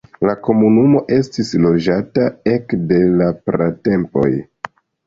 [0.27, 4.31] La komunumo estis loĝata ekde la pratempoj.